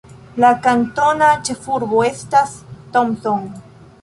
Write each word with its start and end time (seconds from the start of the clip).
La 0.43 0.49
kantona 0.67 1.27
ĉefurbo 1.49 2.01
estas 2.09 2.57
Thomson. 2.97 3.47